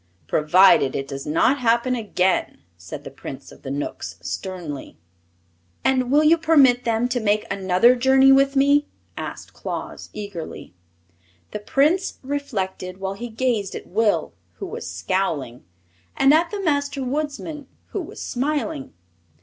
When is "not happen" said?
1.27-1.93